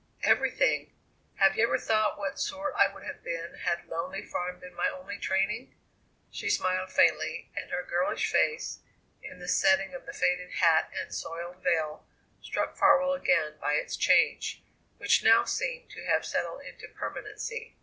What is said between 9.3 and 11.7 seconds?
the setting of the faded hat and soiled